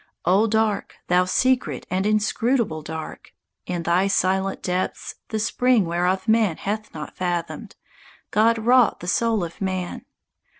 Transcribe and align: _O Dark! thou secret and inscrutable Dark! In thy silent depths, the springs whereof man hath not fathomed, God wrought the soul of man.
_O 0.25 0.47
Dark! 0.47 0.95
thou 1.09 1.25
secret 1.25 1.85
and 1.91 2.07
inscrutable 2.07 2.81
Dark! 2.81 3.35
In 3.67 3.83
thy 3.83 4.07
silent 4.07 4.63
depths, 4.63 5.13
the 5.27 5.37
springs 5.37 5.85
whereof 5.85 6.27
man 6.27 6.57
hath 6.57 6.91
not 6.95 7.15
fathomed, 7.15 7.75
God 8.31 8.57
wrought 8.57 8.99
the 9.01 9.07
soul 9.07 9.43
of 9.43 9.61
man. 9.61 10.05